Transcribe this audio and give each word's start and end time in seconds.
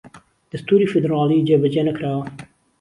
دەستووری 0.51 0.91
فیدڕاڵی 0.91 1.45
جێبەجێ 1.47 1.81
نەکراوە 1.87 2.23